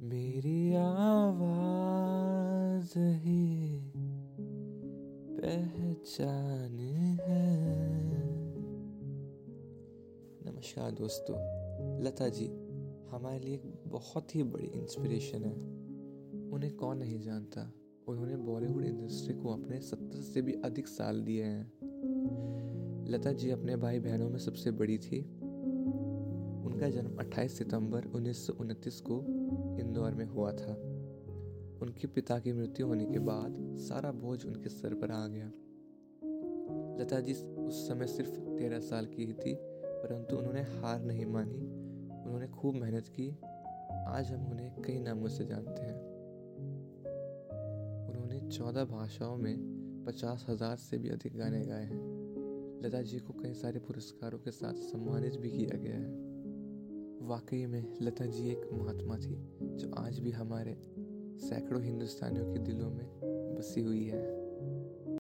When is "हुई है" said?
63.80-64.35